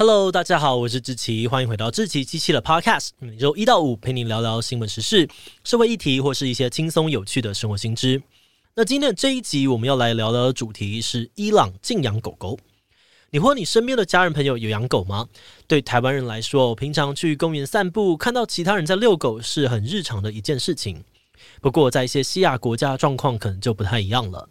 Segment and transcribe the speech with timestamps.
[0.00, 3.10] Hello，大家好，我是志奇，欢迎回到志奇机器的 Podcast。
[3.18, 5.28] 每周一到五陪你聊聊新闻时事、
[5.62, 8.22] 社会议题或是一些轻松有趣的生活新知。
[8.76, 12.58] 那今天这一集我们要来聊的主题是伊朗禁养狗狗。
[13.28, 15.28] 你或你身边的家人朋友有养狗吗？
[15.66, 21.04] 对台湾人来说，平常去公园散步，看到其他人在遛狗是很日常的一件事情。
[21.60, 24.48] 不过在一些西亚国家，状况可能就不太一样了。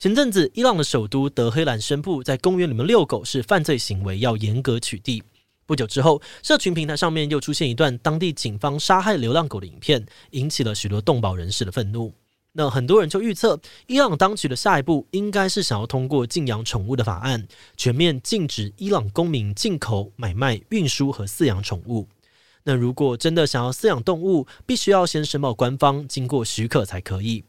[0.00, 5.20] 前阵子，伊朗的首都德黑兰宣布，在公园里面遛狗是犯罪行为，要严格取缔。
[5.66, 12.14] 不久之后，社群平台上面又出现一段当地警方杀害流浪狗的影片，引起了许多动保人士的愤怒。
[12.52, 13.58] 那很多人就预测，
[13.88, 22.06] 伊朗当局的下一步应该是想要通过禁养宠物的法案，全面禁止伊朗公民进口、买卖、运输和饲养宠物。
[22.62, 27.42] 那如果真的想要饲养动物，必须要先申报官方，经过许可才可以。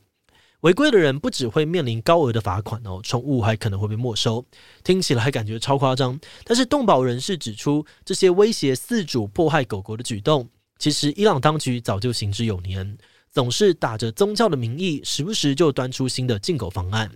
[0.62, 4.46] 违规的人不只会面临高额的罚款哦，宠物还可能会被没收。
[4.84, 12.98] 听起来感觉超夸张，但是动保人士指出，这些威胁饲主、迫害狗狗的举动，其实伊朗当局早就行之有年，
[13.32, 17.10] 总是打着宗教的名义，时不时就端出新的禁狗方案。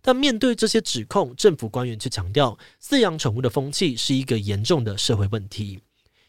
[0.00, 5.80] 但面对这些指控，政府官员却强调，饲养宠物的风气是一个严重的社会问题。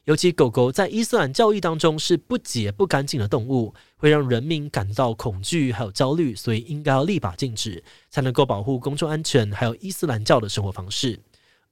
[0.10, 11.20] 尤其狗狗在伊斯兰教义当中是不洁不干净的动物，会让人民感到恐惧还有焦虑，所以应该要立法禁止，才能够保护公众安全，还有伊斯兰教的生活方式。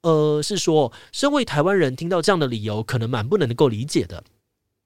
[0.01, 4.23] 呃，是说，身为台湾人听到这样的理由，可能蛮不能够理解的。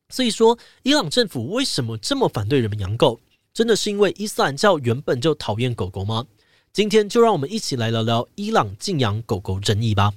[0.08, 3.20] 所以说，伊朗政府为什么这么反对人们养狗？
[3.54, 6.26] 真的是因为伊斯兰教原本就讨厌狗狗吗？
[6.72, 10.14] 今天就让我们一起来聊聊伊朗禁养狗狗争议吧。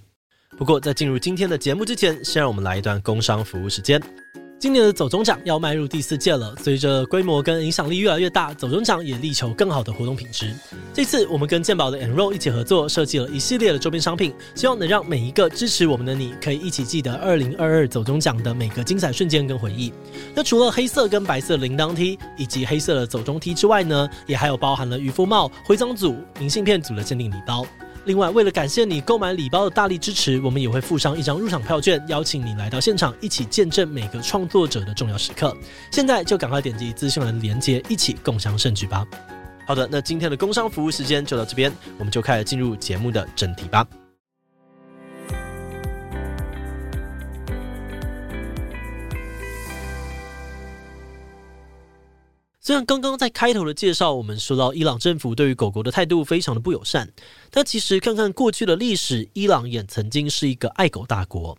[0.57, 4.01] 不过，在进入今天的节目之前，先让我们来一段工商服务时间。
[4.61, 10.55] 今年的走中奖要迈入第四届了，随着规模跟影响力越来越大，走中奖也力求更好的活动品质。
[10.95, 19.93] 这次我们跟健保的 Enroll 一起合作，设计了一系列的周边商品，希望能让每一个支持我们的你，可以一起记得2022走中奖的每个精彩瞬间跟回忆。
[20.35, 27.67] 那除了黑色跟白色铃铛 T 以及黑色的走中 T 之外呢，也还有包含了渔夫帽、徽章组、明信片组的限定礼包。
[28.05, 35.57] 另外，为了感谢你购买礼包的大力支持，我们也会附上一张入场票券，邀请你来到现场，一起见证每个创作者的重要时刻。
[35.91, 39.07] 现在就赶快点击资讯栏连接，一起共享盛举吧。
[39.67, 43.87] 好的，那今天的工商服务时间就到这边，我们就开始进入节目的正题吧。
[52.67, 57.13] 虽然刚刚在开头的介绍，我们说到伊朗政府对于狗狗的态度非常的不友善，
[57.51, 61.59] 但其实看看过去的历史，伊朗也曾经是一个爱狗大国。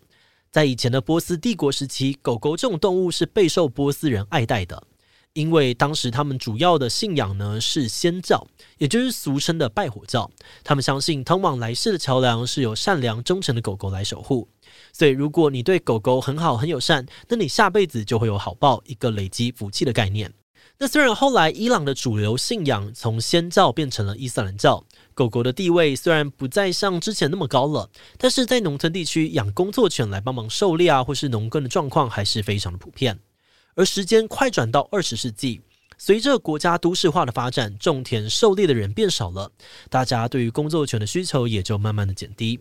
[0.51, 4.81] 在以前的波斯帝国时期，狗狗这种动物是备受波斯人爱戴的，
[5.33, 8.47] 因为当时他们主要的信仰呢是祆教，
[8.79, 10.31] 也就是俗称的拜火教。
[10.63, 14.49] 他们相信通往来世的桥梁是由善良忠诚的狗狗来守护，
[14.91, 20.33] 所以如果你对狗狗很好很友善，那你下辈子就会有好报，一个累积福气的概念。
[20.77, 33.17] 那虽然后来伊朗的主流信仰从祆教变成了伊斯兰教，狗狗的地位虽然不再像之前那么高了，但是在农村地区养工作犬来帮忙狩猎啊，或是农耕的状况还是非常的普遍。
[33.75, 35.61] 而时间快转到二十世纪，
[35.97, 39.49] 随着国家都市化的发展，种田狩猎的人变少了，
[39.89, 42.59] 大家对于工作犬的需求也就慢慢的减低。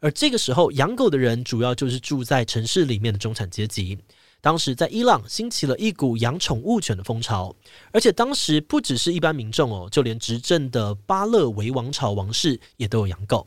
[0.00, 3.98] 而这个时候，养狗的人主要就是住在城市里面的中产阶级。
[4.40, 7.54] 当时在伊朗兴起了一股养宠物犬的风潮，
[7.92, 13.46] 而且当时不只是一般民众哦，就连执政的巴勒维王朝王室也都有养狗，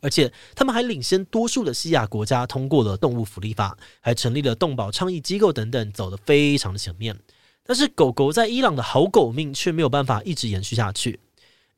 [0.00, 7.18] 而且他们还领先多数的西亚国家通过了动物福利法，还成立了动保倡议机构等等，走得非常的前面。
[7.66, 11.18] 但是狗狗在伊朗的好狗命却没有办法一直延续下去。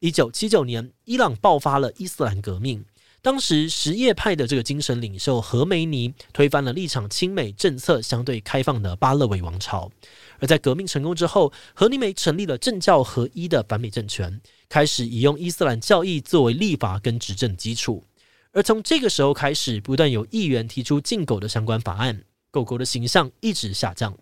[0.01, 2.85] 一九七九年，伊朗爆发了伊斯兰革命。
[3.27, 9.91] 当时什叶派的这个精神领袖何梅尼推翻了立场亲美、政策相对开放的巴勒维王朝，
[10.39, 18.05] 而在革命成功之后，何尼梅成立了政教合一的反美政权，开始以用伊斯兰教义作为立法跟执政基础。
[18.53, 22.23] 而从这个时候开始，不断有议员提出禁狗的相关法案。
[22.57, 24.17] 狗狗的形象一直下降，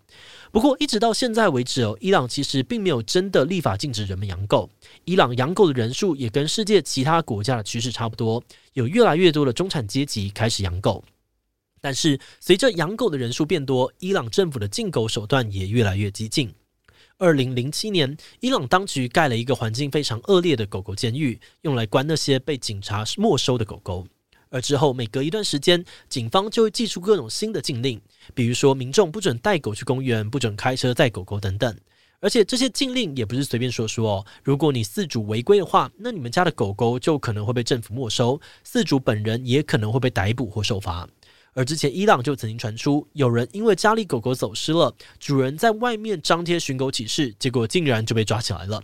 [0.51, 4.69] 不过一直到现在为止哦，伊朗其实并没有真的立法禁止人们养狗。
[5.05, 8.43] 伊朗养狗的人数也跟世界其他国家的趋势差不多，
[8.73, 11.01] 有越来越多的中产阶级开始养狗。
[11.79, 16.53] 但是随着养狗的人数变多，伊朗政府的禁狗手段也越来越激进。
[17.17, 24.05] 二零零七年，伊朗当局盖了一个环境非常恶劣的狗狗监狱，用来关那些被警察没收的狗狗。
[24.49, 28.01] 而之后，每隔一段时间，警方就会寄出各种新的禁令，
[28.33, 31.75] 比如说民众不准带狗去公园，不准开车载狗狗等等。
[32.21, 41.07] 而且这些禁令也不是随便说说哦，如果你饲主违规的话，那你们家的狗狗就可能会被政府没收，饲主本人也可能会被逮捕或受罚。
[41.53, 48.81] 而之前伊朗就曾经传出有人因为家里狗狗走失了，主人在外面张贴寻狗启事，结果竟然就被抓起来了。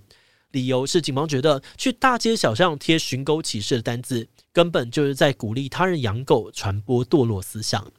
[0.51, 7.91] 理由是警方觉得去大街小巷贴寻狗启事的单子，根本就是在鼓励他人养狗，传播堕落思想。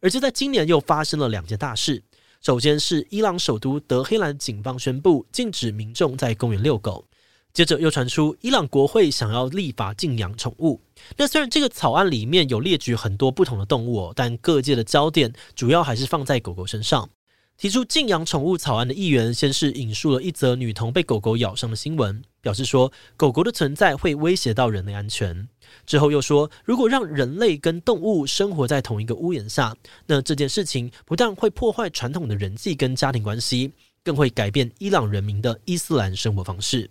[0.00, 2.02] 而就在今年又发生了两件大事，
[2.40, 7.06] 首先是伊朗首都德黑兰警方宣布禁止民众在公园遛狗。
[7.52, 10.78] 接着又传出伊朗国会想要立法禁养宠物。
[11.16, 17.08] 那虽然这个草案里面有列举很多不同的动物，但各界的焦点主要还是放在狗狗身上。
[17.56, 25.48] 提出禁养宠物草案的议员先是引述了一则女童被狗狗咬伤的新闻，表示说狗狗的存在会威胁到人类安全。
[25.84, 29.74] 之后又说，如果让人类跟动物生活在同一个屋檐下，
[30.06, 33.72] 那这件事情不但会破坏传统的人际跟家庭关系，
[34.04, 36.88] 更会改变伊朗人民的伊斯兰生活方式。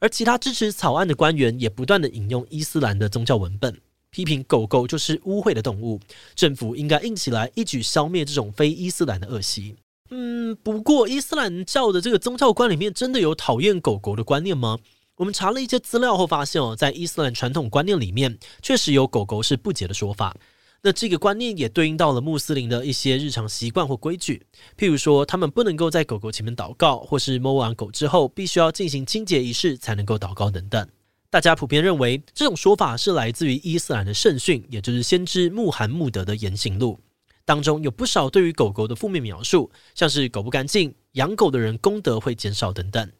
[0.00, 3.80] 而其他支持草案的官员也不断地引用伊斯兰的宗教文本，
[4.10, 6.00] 批评狗狗就是污秽的动物，
[6.34, 9.76] 政府应该硬起来，一举消灭这种非伊斯兰的恶习。
[10.10, 14.78] 嗯，不过伊斯兰教的这个宗教观里面真的有讨厌狗狗的观念吗？
[15.16, 20.36] 我们查了一些资料后发现哦，在伊斯兰传统观念里面，确实有狗狗是不洁的说法。
[20.80, 24.46] 那这个观念也对应到了穆斯林的一些日常习惯或规矩，
[24.78, 30.88] 譬如说，他们不能够在狗狗前面祷告，或是摸完狗之后必须要进行清洁仪式才能够祷告等等。
[31.30, 37.00] 大家普遍认为，这种说法是来自于伊斯兰的圣训，也就是先知穆罕默德的言行录
[37.48, 43.10] 当中有不少对于狗狗的负面描述，像是狗不干净、养狗的人功德会减少等等。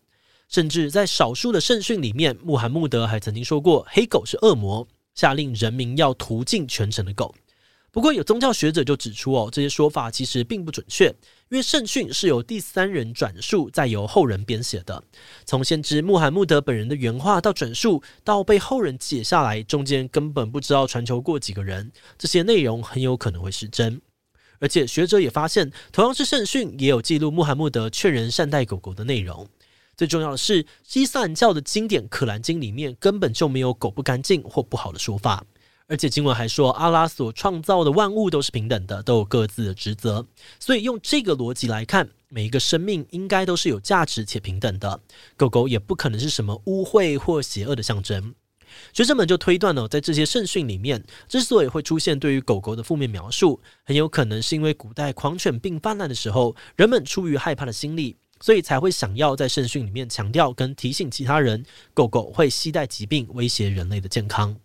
[0.51, 7.35] 甚至在少数的圣训里面，穆罕默德还曾经说过，黑狗是恶魔，下令人民要屠尽全城的狗。
[7.91, 11.07] 不过，有宗教学者就指出，哦，这些说法其实并不准确，
[11.49, 15.03] 因为圣训是由第三人转述，再由后人编写的。
[15.47, 23.99] 从先知穆罕默德本人的原话到转述，到被后人解下来，中间根本不知道传球过几个人，这些内容很有可能会失真。
[24.61, 29.47] 而且，学者也发现，同样是圣训，也有记录穆罕默德劝人善待狗狗的内容。
[29.97, 30.65] 最重要的是，
[30.95, 35.45] 伊斯兰教的经典《可兰经》里面根本就没有狗不干净或不好的说法。
[35.87, 40.27] 而且经文还说，阿拉所创造的万物都是平等的，都有各自的职责。
[40.61, 45.01] 所以用这个逻辑来看，每一个生命应该都是有价值且平等的。
[45.37, 48.35] 狗狗也不可能是什么污秽或邪恶的象征。
[48.93, 64.57] 学者们就推断了，在这些圣训里面，之所以会出现对于狗狗的负面描述，很有可能是因为古代狂犬病泛滥的时候，人们出于害怕的心理，所以才会想要在圣训里面强调跟提醒其他人，狗狗会携带疾病，威胁人类的健康。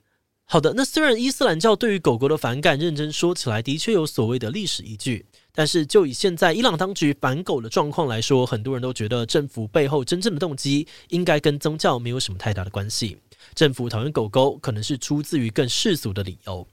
[0.46, 5.26] 好的，那虽然伊斯兰教对于狗狗的反感，认真说起来的确有所谓的历史依据，
[5.56, 13.18] 但是就以现在伊朗当局反狗的状况来说，很多人都觉得政府背后真正的动机应该跟宗教没有什么太大的关系。
[13.54, 16.68] 政府讨厌狗狗，可能是出自于更世俗的理由。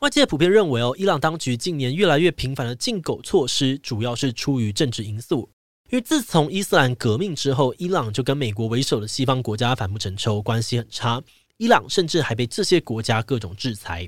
[0.00, 5.48] 外界普遍认为，哦，伊朗当局近年越来越频繁的禁狗措施，主要是出于政治因素。
[5.88, 11.22] 因为自从伊斯兰革命之后，伊朗就跟美国为首的西方国家反目成仇，关系很差。
[11.58, 14.06] 伊朗甚至还被这些国家各种制裁，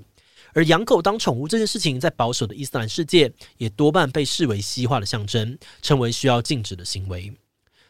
[0.53, 7.33] 而养狗当宠物这件事情，在保守的伊斯兰世界也多半被视为西化的象征，成为需要禁止的行为。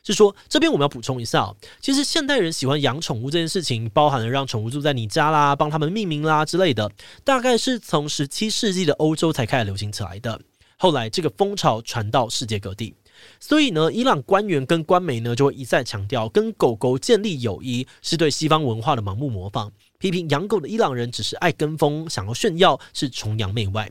[0.04, 6.90] 是说，这边我们要补充一下，其实现代人喜欢养宠物这件事情，包含了让宠物住在你家啦，帮他们命名啦之类的，
[7.24, 10.40] 大概是从十七世纪的欧洲才开始流行起来的。
[10.76, 12.94] 后来这个风潮传到世界各地。
[13.40, 23.90] 所以呢，伊朗官员跟官媒呢就会一再强调，跟狗狗建立友谊是对西方文化的盲目模仿，批评养狗的伊朗人只是爱跟风，想要炫耀，是崇洋媚外。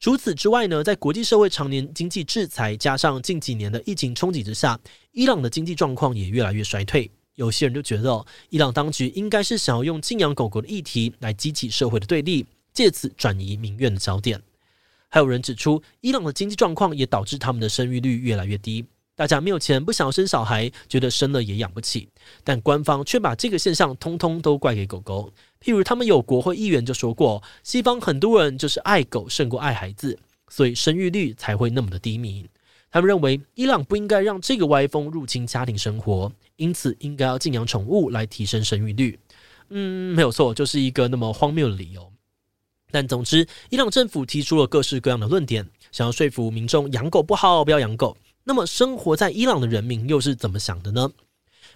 [0.00, 4.78] 除此之外呢，在国际社会常年经济制裁加上近几年的疫情冲击之下，
[5.12, 7.10] 伊朗的经济状况也越来越衰退。
[7.34, 14.40] 有些人就觉得，伊朗当局应该是想要用禁养狗狗的议题来激起社会的对立，借此转移民怨的焦点。
[15.08, 18.84] 还有人指出，伊朗的经济状况也导致他们的生育率越来越低。
[19.16, 22.08] 大家没有钱，不想要生小孩，觉得生了也养不起。
[22.44, 25.32] 但官方却把这个现象通通都怪给狗狗。
[25.60, 32.46] 譬如，他们有国会议员就说过，西方很多人就是爱狗胜过爱孩子，所以生育率才会那么的低迷。
[32.90, 39.18] 他们认为，伊朗不应该让这个歪风入侵家庭生活，因此应该要禁养宠物来提升生育率。
[39.70, 42.10] 嗯，没有错，就是一个那么荒谬的理由。
[42.90, 48.16] 但总之，伊朗政府提出了各式各样的论点，想要说服民众养狗不好，不要养狗。
[48.44, 51.10] 那么，生活在伊朗的人民又是怎么想的呢？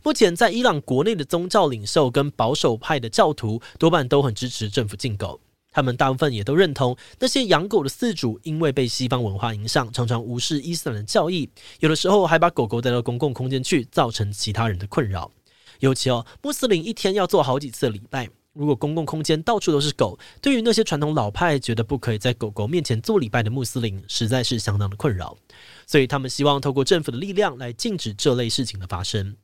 [0.05, 5.41] 目前，在伊朗国内的宗教领袖跟保守派的教徒多半都很支持政府禁狗，
[5.71, 15.31] 他们大部分也都认同那些养狗的饲主因为被西方文化影响，常常无视伊斯兰的教义，有的时候还把狗狗带到公共空间去，造成其他人的困扰。
[15.79, 18.29] 尤其哦，穆斯林一天要做好几次礼拜。
[18.55, 25.39] 如果公共空间到处都是狗，对于那些传统老派觉得不可以在狗狗面前做礼拜的穆斯林，实在是相当的困扰。
[25.87, 29.37] 所以他们希望透过政府的力量来禁止这类事情的发生。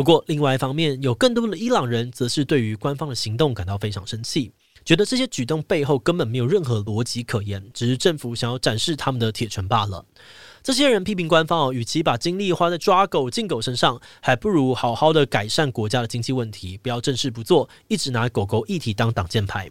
[0.00, 4.50] 不过，另外一方面，有更多的伊朗人则是对于官方的行动感到非常生气，
[4.82, 10.02] 觉得这些举动背后根本没有任何逻辑可言，只是政府想要展示他们的铁拳罢了。
[10.62, 19.70] 这些人批评官方哦，与其把精力花在抓狗、禁狗身上，还不如好好的改善国家的经济问题，不要正事不做，一直拿狗狗议题当挡箭牌。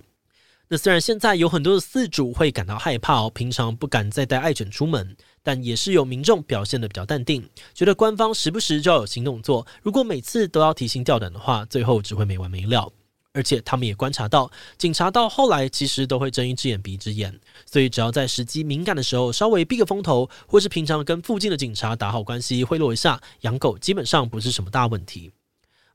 [0.72, 12.94] 那虽然现在有很多的饲主会感到害怕哦，平常不敢再带爱犬出门，但也是有民众表现得比较淡定，觉得官方时不时就要有新动作，如果每次都要提心吊胆的话，最后只会没完没了。
[13.34, 25.32] 而且他们也观察到，警察到后来其实都会睁一只眼闭一只眼，所以只要在时机敏感的时候稍微避个风头，或是平常跟附近的警察打好关系，贿赂一下，养狗基本上不是什么大问题。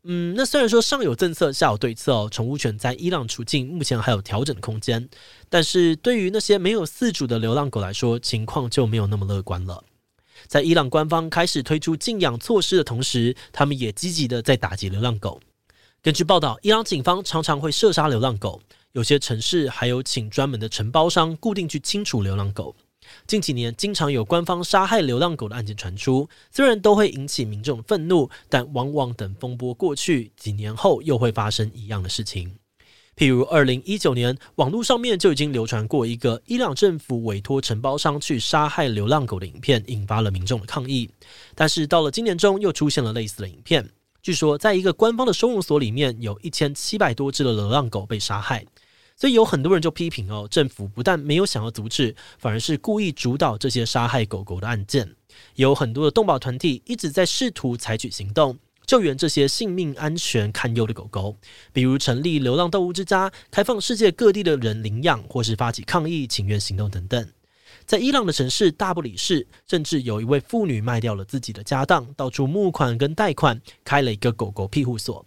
[0.06, 5.08] 嗯，那虽然说上有政策下有对策哦，宠物犬在伊朗处境目前还有调整空间，
[5.48, 9.82] 但是对于那些没有饲主的流浪狗来说，情况就没有那么乐观了。
[10.46, 15.40] 在伊朗官方开始推出禁养措施的同时，他们也积极的在打击流浪狗。
[16.02, 18.60] 根据报道，伊朗警方常常会射杀流浪狗，
[18.92, 22.76] 有些城市还有请专门的承包商固定去清除流浪狗。
[23.26, 32.56] 近几年，经常有官方杀害流浪狗的案件传出，虽然都会引起民众愤怒，但往往等风波过去，几年后又会发生一样的事情。
[33.16, 41.08] 譬如，二零一九年，网络上面就已经流传过一个伊朗政府委托承包商去杀害流浪狗的影片，引发了民众的抗议。
[41.54, 43.88] 但是到了今年中，又出现了类似的影片。
[44.20, 48.66] 据说，在一个官方的收容所里面，有一千七百多只的流浪狗被杀害。
[49.16, 55.14] 所以有很多人就批评哦，政府不但没有想要阻止，反而是故意主导这些杀害狗狗的案件。
[55.54, 61.36] 有很多的动保团体一直在试图采取行动，救援这些性命安全堪忧的狗狗，
[61.72, 67.28] 比如成立流浪动物之家，开放世界各地的人领养，或是发起抗议请愿行动等等。
[67.86, 75.24] 在伊朗的城市大不里士，甚至有一位妇女卖掉了自己的家当，到处募款跟贷款，开了一个狗狗庇护所。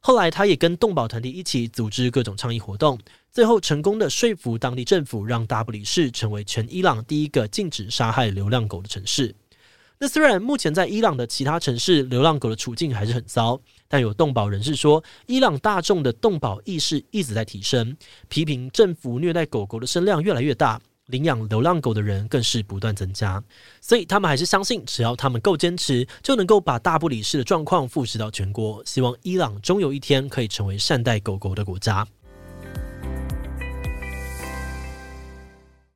[0.00, 2.98] 后来，她也跟动保团体一起组织各种倡议活动，
[3.32, 9.34] 最后成功的说服当地政府，让大不里士成为全伊朗第一个禁止杀害流浪狗的城市。
[9.98, 17.96] 那虽然目前在伊朗的其他城市，流浪狗的处境还是很糟，但有动保人士说，伊朗大众的动保意识一直在提升，
[18.28, 20.80] 批评政府虐待狗狗的声量越来越大。
[21.06, 23.42] 领养流浪狗的人更是不断增加，
[23.80, 28.80] 所以他们还是相信，只要他们够坚持，就能够把大不里士的状况复制到全国。
[28.86, 32.06] 希望伊朗终有一天可以成为善待狗狗的国家。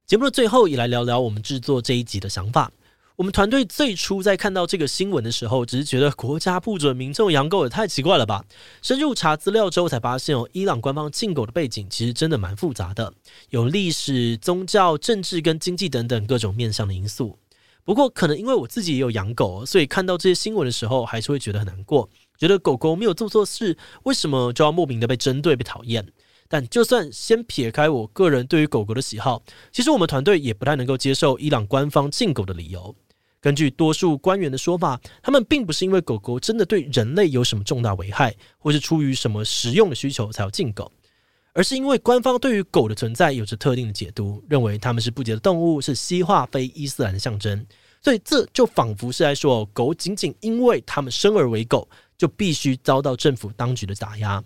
[0.06, 2.70] 节目的最后，也来聊聊我们制作这一集的想法。
[3.16, 8.44] 我们团队最初在看到这个新闻的时候，只是觉得国家不准民众养狗也太奇怪了吧？
[8.82, 13.14] 深入查资料之后才发现哦，伊朗官方禁狗的背景其实真的蛮复杂的，
[13.49, 17.38] 有历史、宗教、政治跟经济等等各种面向的因素。
[17.82, 26.06] 不过，可能因为我自己也有养狗，所以看到这些新闻的时候，还是会觉得很难过，觉得狗狗没有做错事，为什么就要莫名的被针对、被讨厌？
[26.54, 29.42] 但就算先撇开我个人对于狗狗的喜好，
[29.73, 32.94] 其实我们团队也不太能够接受伊朗官方禁狗的理由。
[33.40, 40.92] 根据多数官员的说法，他们并不是因为狗狗真的对人类有什么重大危害，或是出于什么实用的需求才要禁狗，
[41.54, 47.66] 而是因为官方对于狗的存在有着特定的解读，认为它们是不洁的动物，是西化非伊斯兰的象征。
[48.00, 54.40] 所以这就仿佛是在说，狗仅仅因为它们生而为狗，就必须遭到政府当局的打压。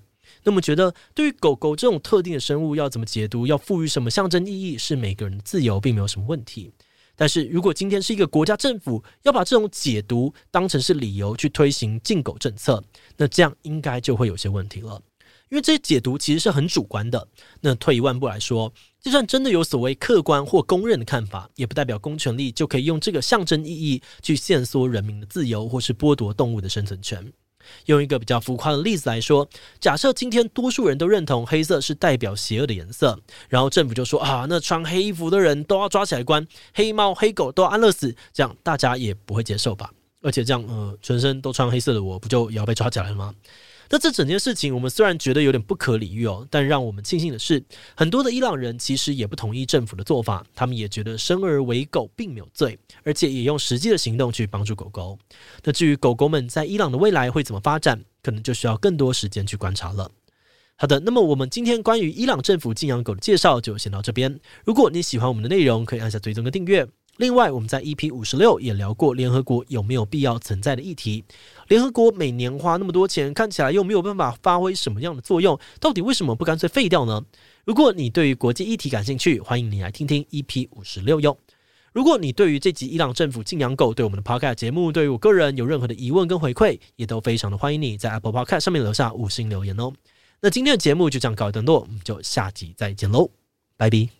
[0.45, 6.73] 那么，觉得对于狗狗这种特定的生物要怎么解读，要赋予什么象征意义，是每个人的自由，并没有什么问题。
[7.17, 12.83] 但是如果今天是一个国家政府要把这种解读当成是理由去推行禁狗政策，
[13.17, 15.03] 那这样应该就会有些问题了。
[15.51, 17.27] 因为这些解读其实是很主观的。
[17.61, 27.33] 那退一万步来说，就算真的有所谓客观或公认的看法，也不代表公权力就可以用这个象征意义去限缩人民的自由，或是剥夺动物的生存权。
[27.87, 29.49] 用一个比较浮夸的例子来说，
[29.81, 39.91] 假设今天多数人都认同黑色是代表邪恶的颜色，然后政府就说啊，那穿黑衣服的人都要抓起来关，黑猫黑狗都要安乐死，这样大家也不会接受吧？
[40.21, 43.33] 而且这样，呃，全身都穿黑色的我不就也要被抓起来了吗？
[43.91, 47.65] 那这整件事情，我们虽然觉得有点不可理喻哦，但让我们庆幸的是，
[47.97, 55.19] 很多的伊朗人其实也不同意政府的做法，他们也觉得生而为狗并没有罪，而且也用实际的行动去帮助狗狗。
[55.65, 60.11] 那至于狗狗们在伊朗的未来会怎么发展，可能就需要更多时间去观察了。
[60.77, 64.39] 好的，那么我们今天关于伊朗政府禁养狗的介绍就先到这边。
[64.65, 66.87] 如果你喜欢我们的内容，可以按下追踪跟订阅。
[67.19, 71.25] 另外，我们在 EP 五十六也聊过联合国有没有必要存在的议题。
[71.67, 77.25] 联合国每年花那么多钱，看起来又没有办法发挥什么样的作用，到底为什么不干脆废掉呢？
[77.65, 81.37] 如果你对于国际议题感兴趣，欢迎你来听听 EP 五十六哟。
[81.93, 89.93] 如果你对于这集伊朗政府禁养狗对我们的 Podcast 节目，对于我个人有任何的疑问跟回馈，也都非常的欢迎你在 Apple Podcast 上面留下五星留言哦。
[90.41, 93.29] 那今天的节目就这样告一段落，我们就下集再见喽，
[93.77, 94.18] 拜拜。